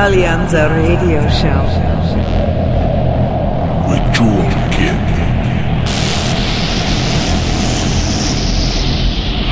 Alleanza 0.00 0.66
Radio 0.66 1.20
Show. 1.28 1.62
With 3.86 4.14
Jewel 4.14 4.48
Kid. 4.72 4.96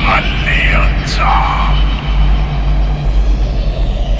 Alleanza. 0.09 1.29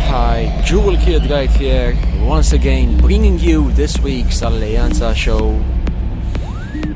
Hi, 0.05 0.61
Jewel 0.64 0.97
Kid 0.97 1.28
right 1.32 1.50
here, 1.50 1.97
once 2.21 2.54
again 2.54 2.96
bringing 2.98 3.39
you 3.39 3.71
this 3.71 3.98
week's 3.98 4.41
Alleanza 4.41 5.16
show. 5.16 5.59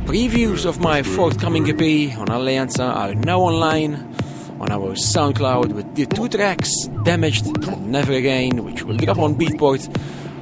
Previews 0.06 0.64
of 0.68 0.80
my 0.80 1.02
forthcoming 1.02 1.68
EP 1.68 2.16
on 2.20 2.28
Alleanza 2.28 2.88
are 2.96 3.16
now 3.16 3.40
online 3.42 4.13
on 4.60 4.72
our 4.72 4.94
SoundCloud 4.96 5.74
with 5.74 5.96
the 5.96 6.06
two 6.06 6.28
tracks, 6.30 6.88
Damaged 7.04 7.46
and 7.68 7.92
Never 7.92 8.14
Again, 8.14 8.64
which 8.64 8.84
will 8.84 8.98
drop 8.98 9.20
on 9.20 9.36
Beatport 9.36 9.88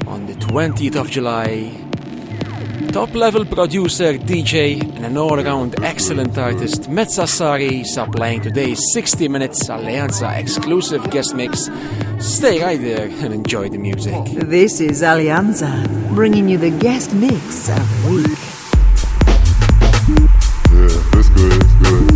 on 0.07 0.25
the 0.27 0.33
20th 0.33 0.95
of 0.95 1.09
July. 1.09 1.71
Top 2.91 3.13
level 3.15 3.45
producer, 3.45 4.17
DJ, 4.17 4.81
and 4.95 5.05
an 5.05 5.17
all 5.17 5.39
around 5.39 5.81
excellent 5.81 6.37
artist, 6.37 6.89
Metzasari, 6.89 7.85
supplying 7.85 8.41
today's 8.41 8.81
60 8.91 9.29
minutes 9.29 9.69
Alleanza 9.69 10.37
exclusive 10.37 11.09
guest 11.09 11.33
mix. 11.33 11.69
Stay 12.19 12.61
right 12.61 12.81
there 12.81 13.07
and 13.07 13.33
enjoy 13.33 13.69
the 13.69 13.77
music. 13.77 14.13
This 14.33 14.81
is 14.81 15.01
Alleanza, 15.03 15.87
bringing 16.13 16.49
you 16.49 16.57
the 16.57 16.71
guest 16.71 17.13
mix 17.13 17.69
of 17.69 18.03
the 18.03 18.11
week. 18.11 18.37
Yeah, 20.73 20.87
that's 21.13 21.29
good, 21.29 21.61
that's 21.61 21.89
good. 21.89 22.10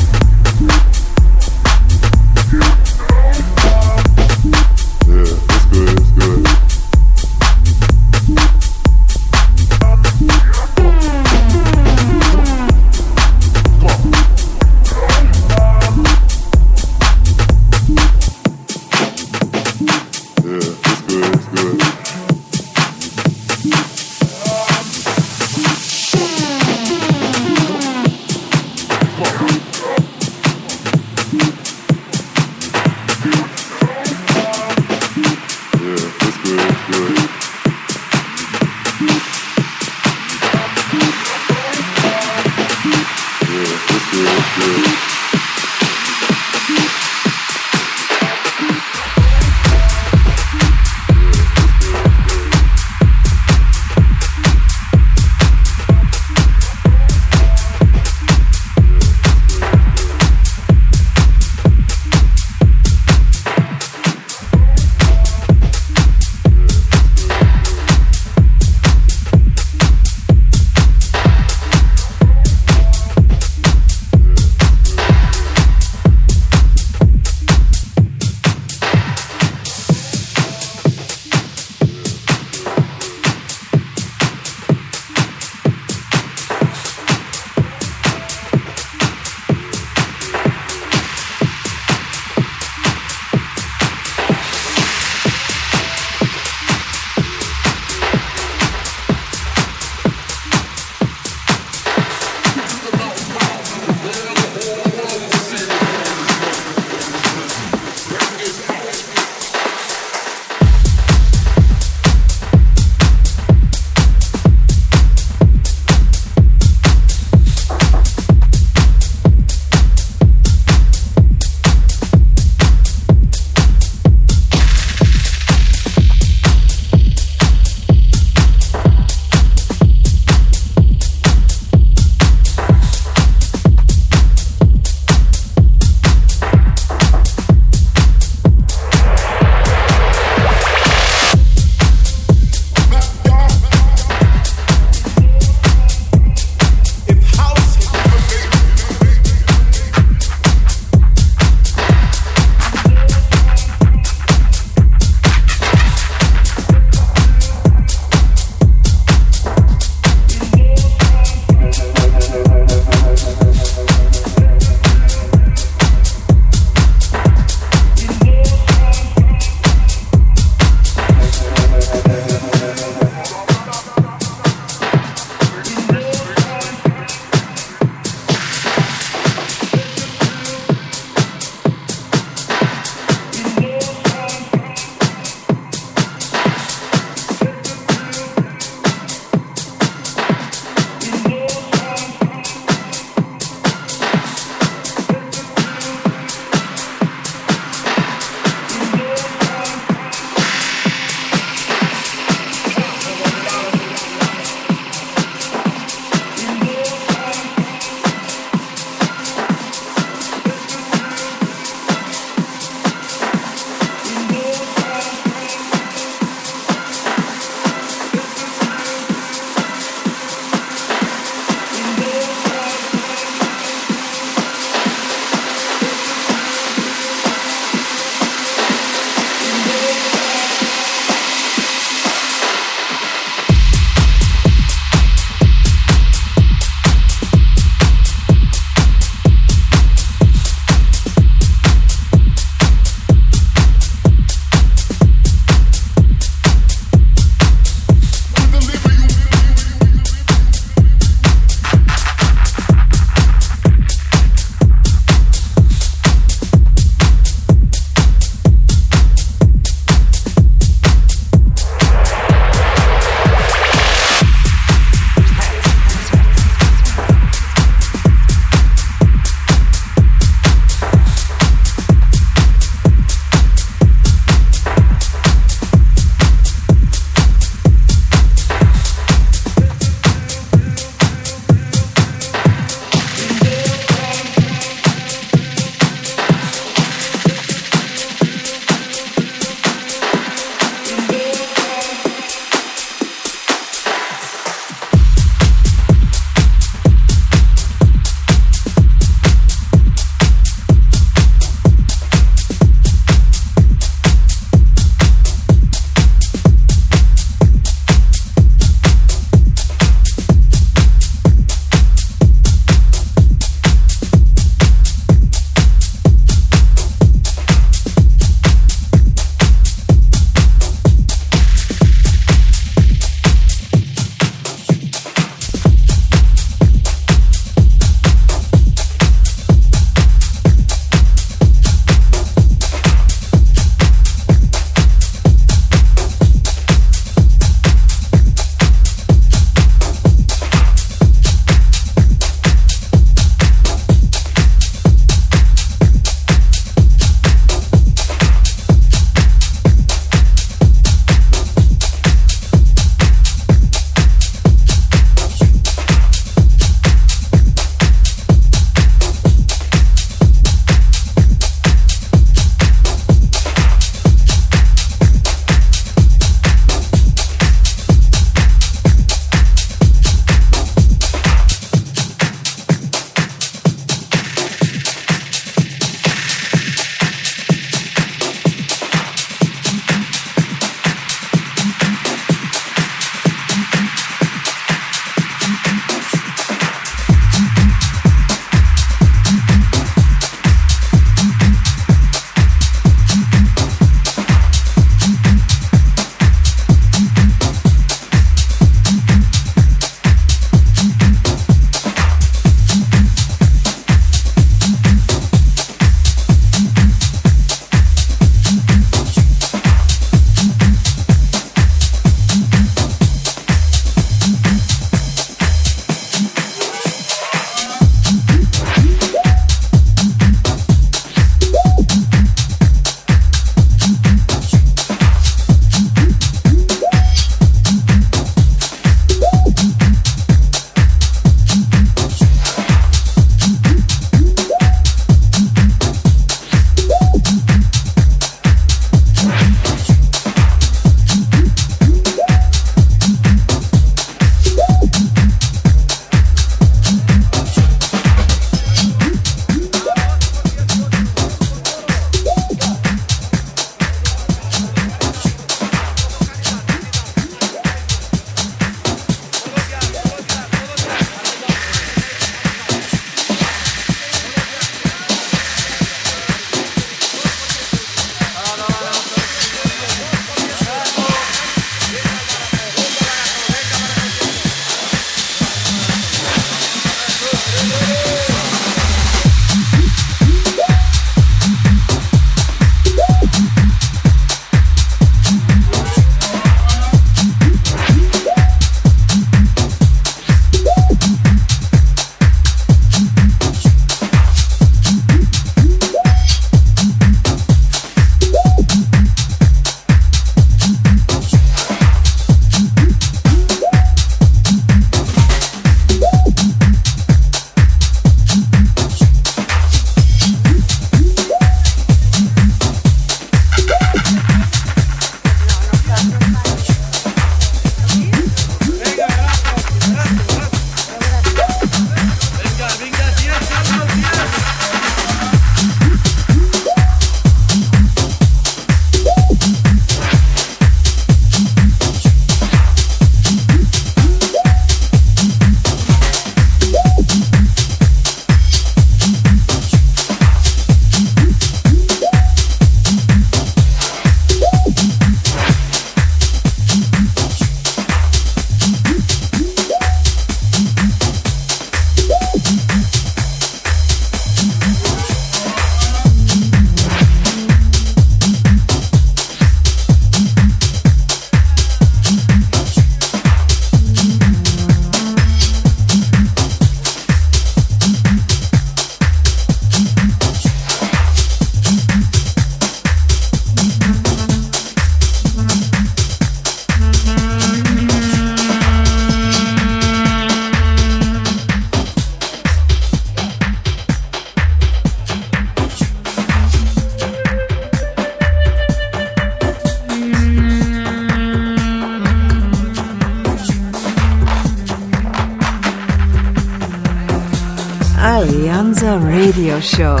Show 599.61 600.00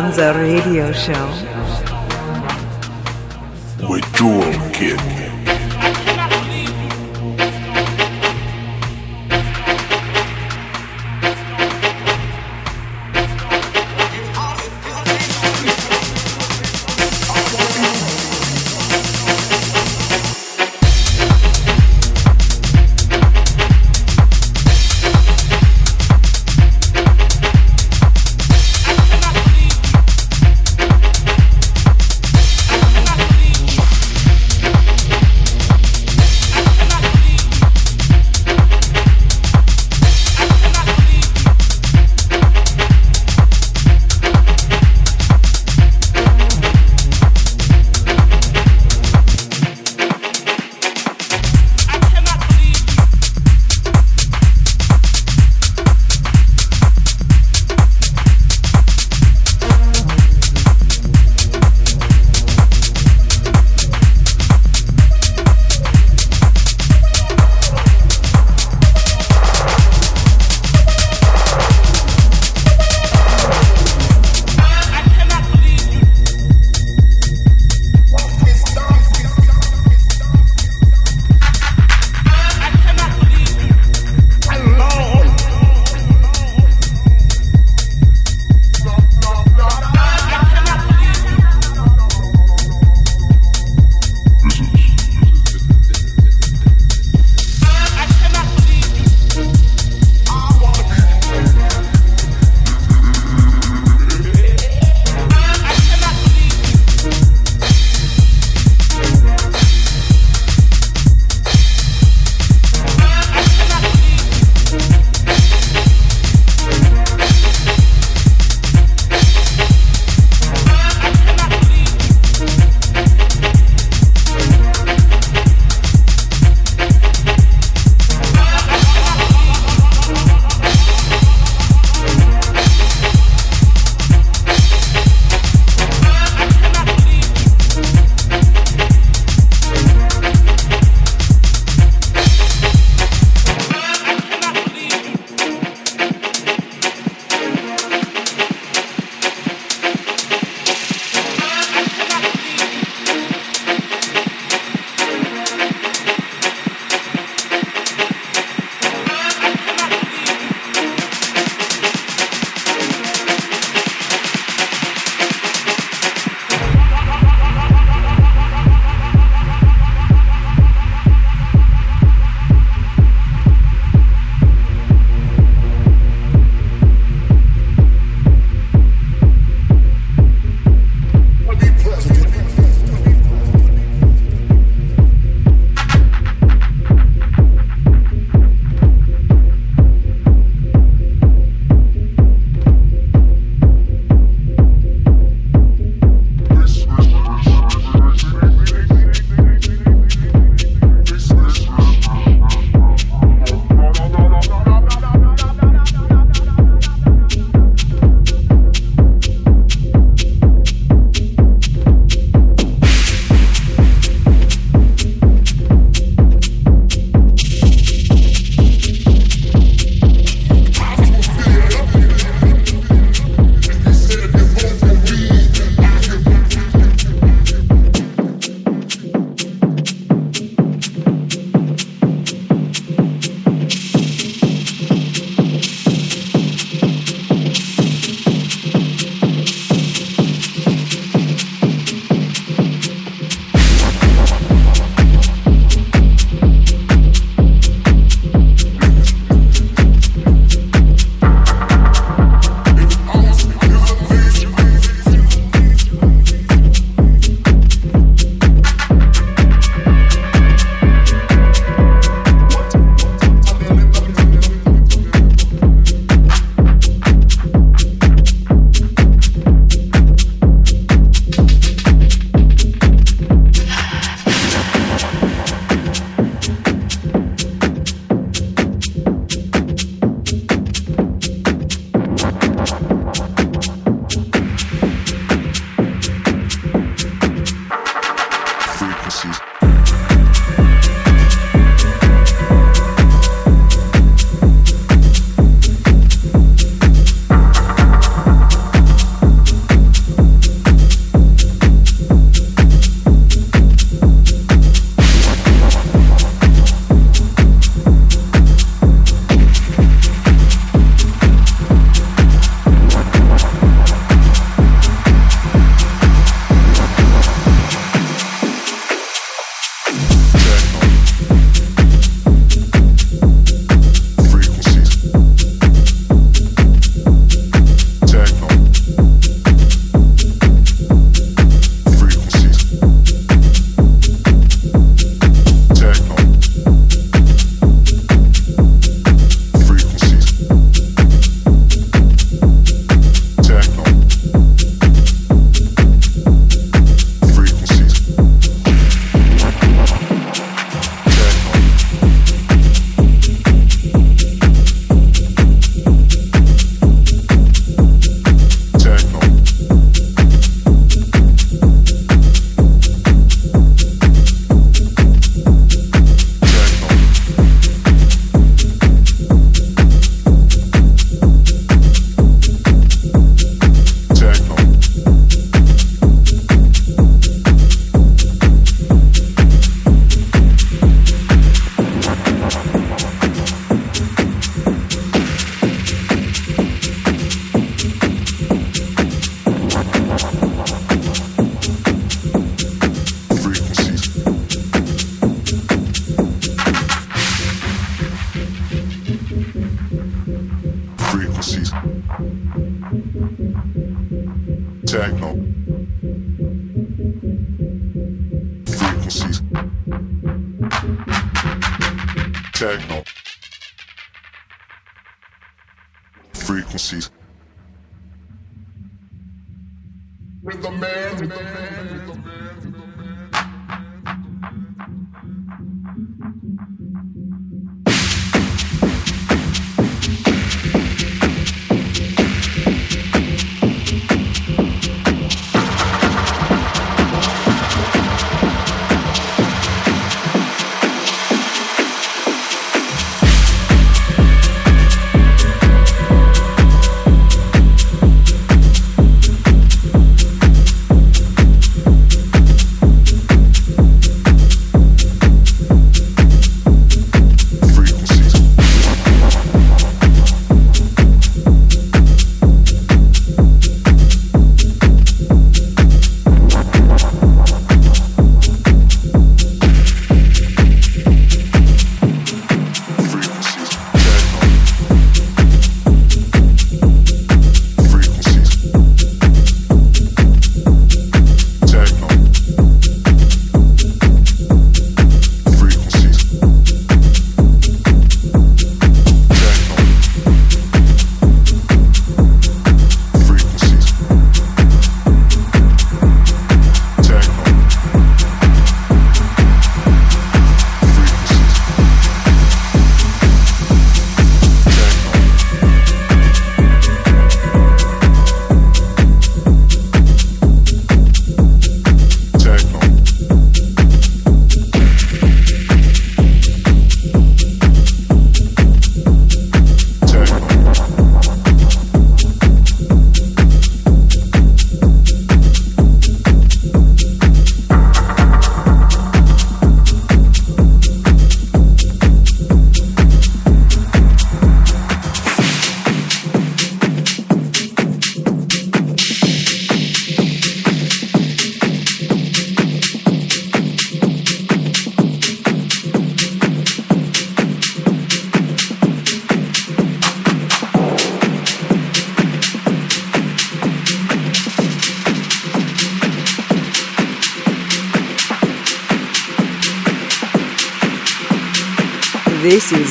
Alleanza 0.00 0.32
Radio 0.32 0.90
Show. 0.94 1.29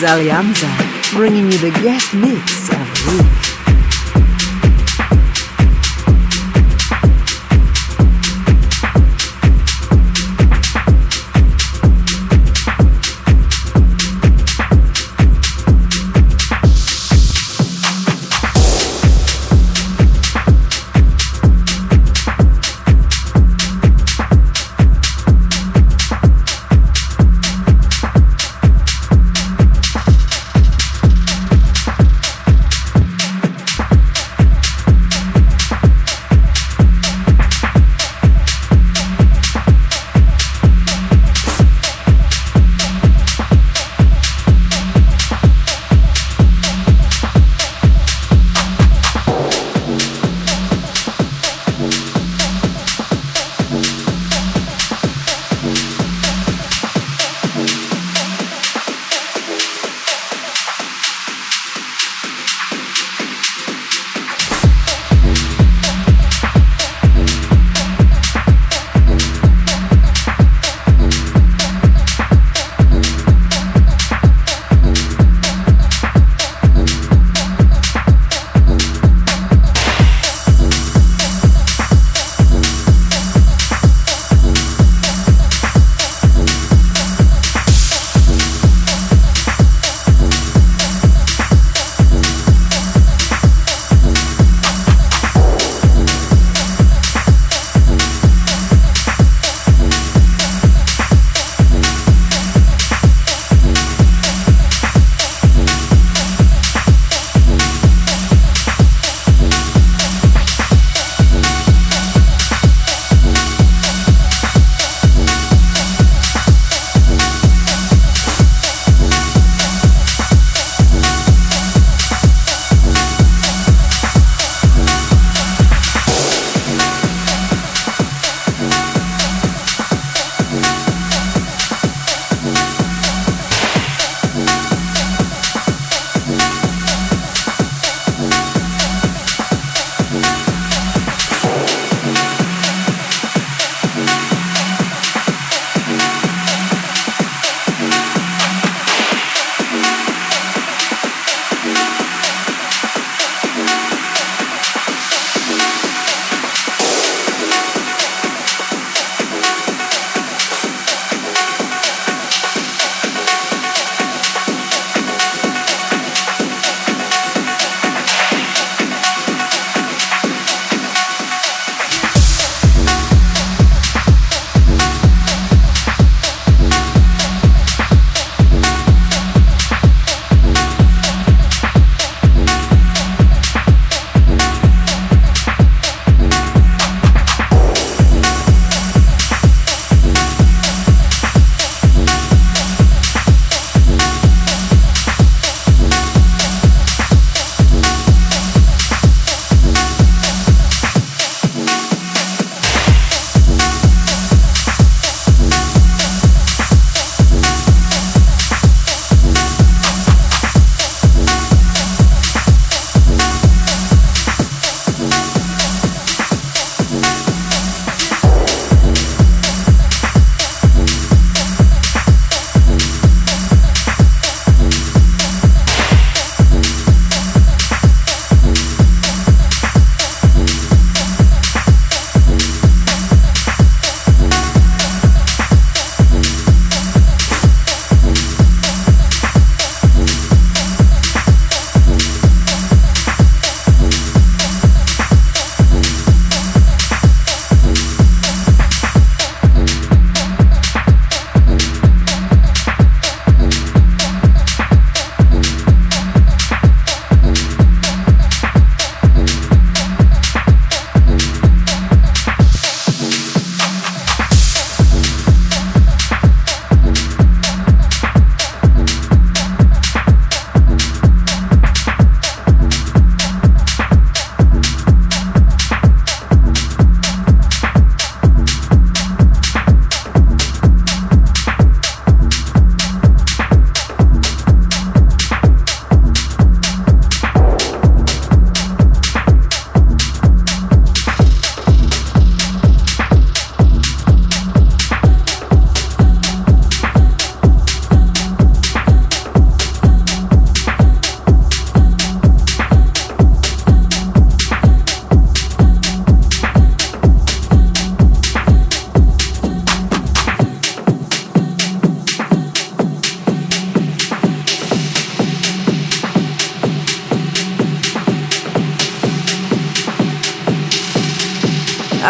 Alleanza, 0.10 0.68
bringing 1.14 1.46
you 1.52 1.58
the 1.60 1.70
guest 1.84 2.16
mix 2.16 2.68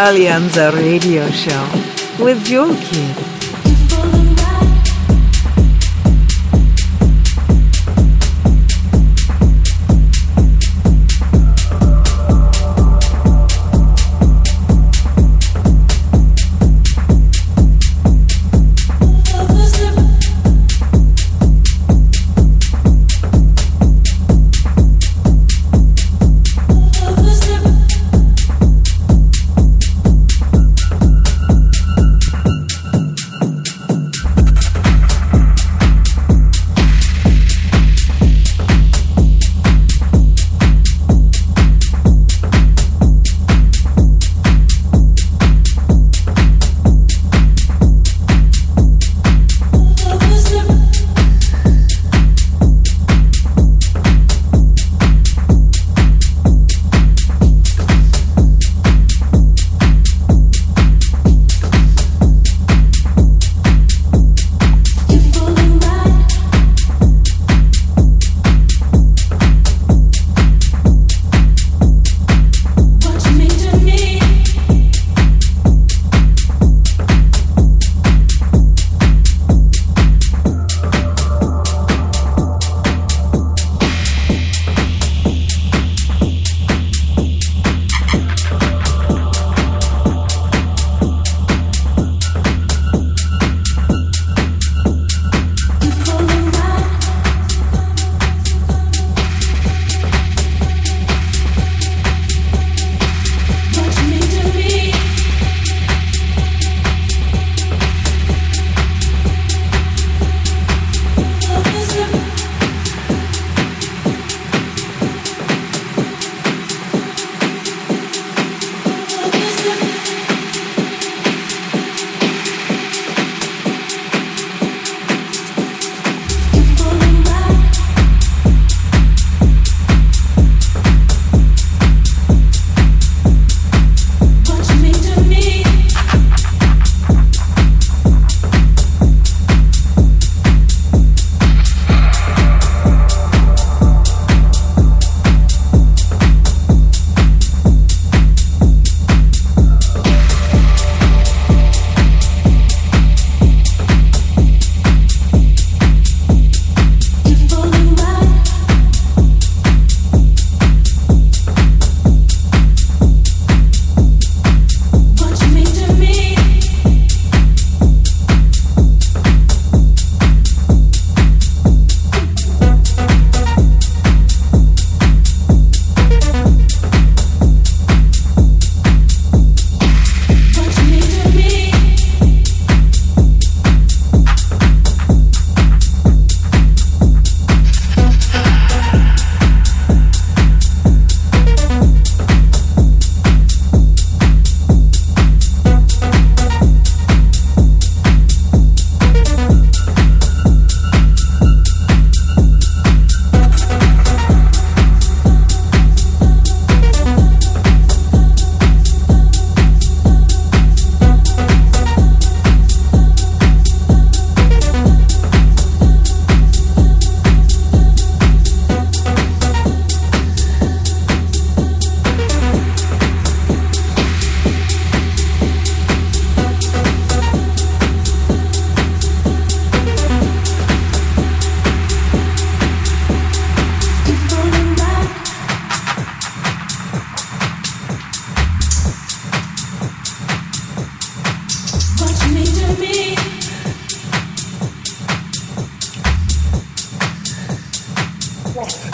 Alleanza 0.09 0.71
Radio 0.71 1.29
Show 1.29 1.69
with 2.17 2.43
Jewel 2.43 2.75
Kid. 2.77 3.28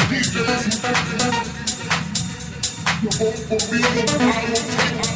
DJs. 0.10 0.66
You 3.04 3.10
vote 3.12 3.40
for 3.48 3.62
me, 3.74 3.80
I 3.84 4.06
don't 4.06 4.70
take 4.72 5.15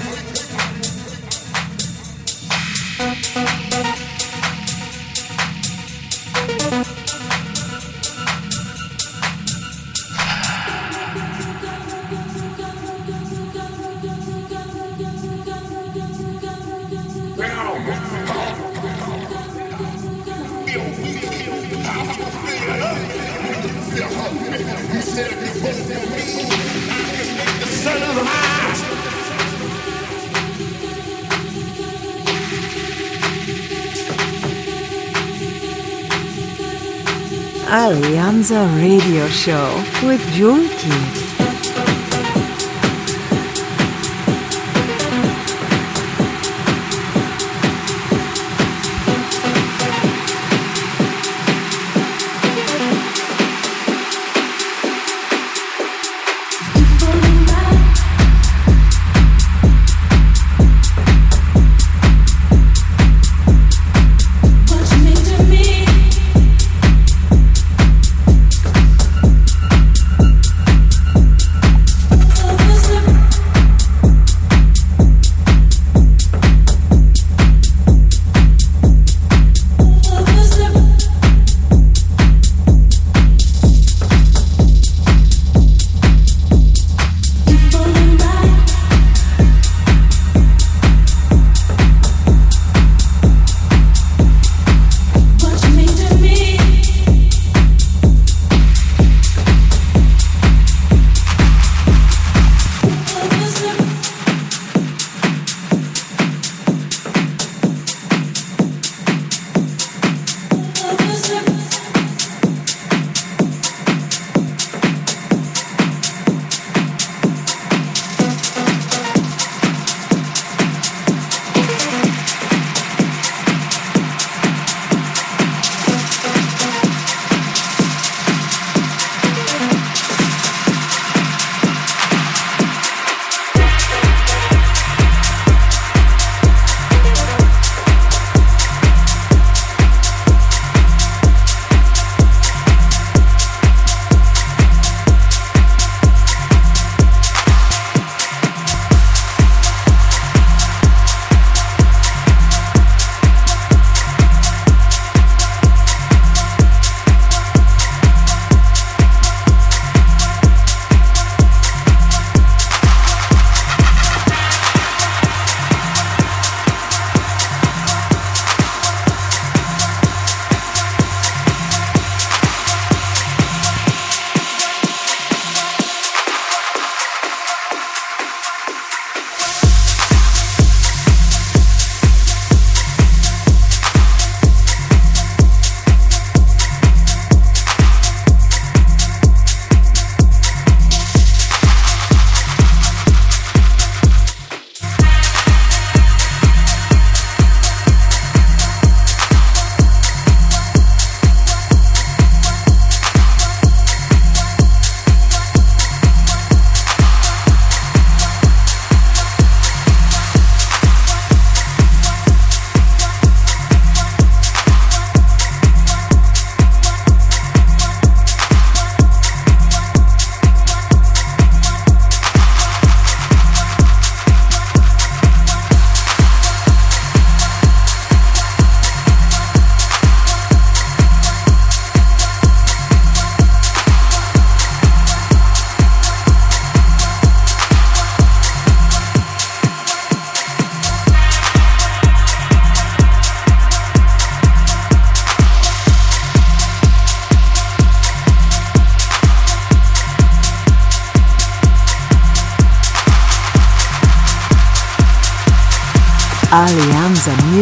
Alleanza 38.39 38.65
Radio 38.77 39.27
Show 39.27 40.07
with 40.07 40.25
Jewel 40.31 40.65
Kid. 40.77 41.28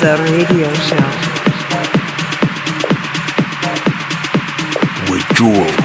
Alleanza 0.00 0.14
Radio 0.30 0.72
Show. 0.74 0.96
with 5.10 5.24
Jewel. 5.34 5.77